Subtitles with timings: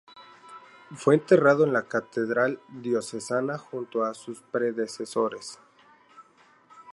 [0.95, 5.59] Fue enterrado en la catedral diocesana junto a sus predecesores.